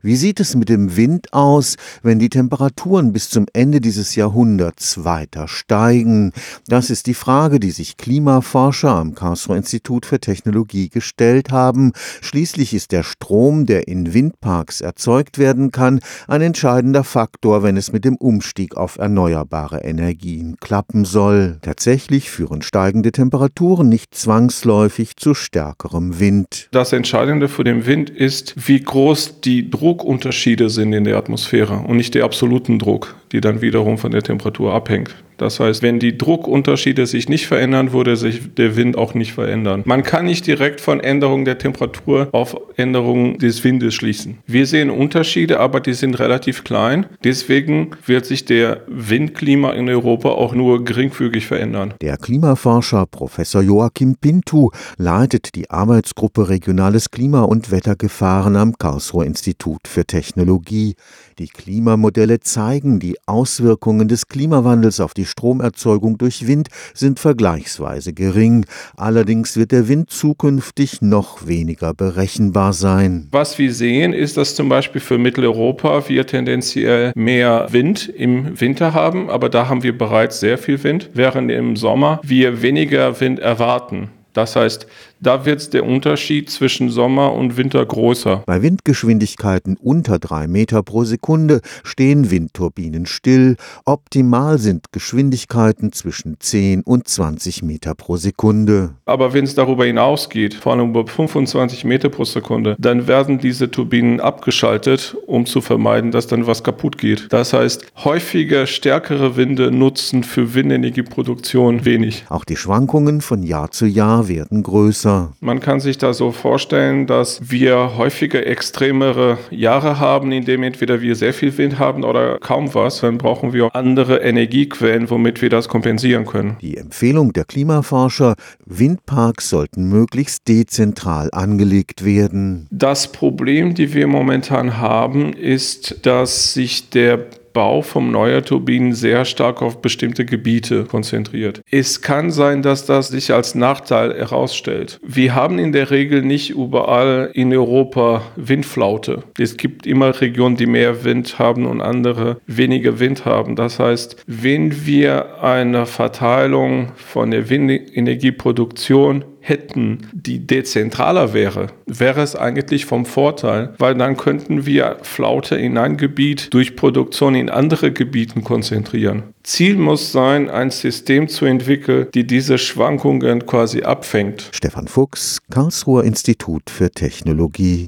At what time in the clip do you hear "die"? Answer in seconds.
2.20-2.28, 7.08-7.14, 7.58-7.72, 29.40-29.68, 33.32-33.40, 36.00-36.18, 45.80-45.94, 55.54-55.70, 61.38-61.48, 62.98-63.16, 65.14-65.27, 112.44-112.56, 126.60-126.76, 133.74-133.94, 150.56-150.66, 160.12-160.46, 172.12-172.26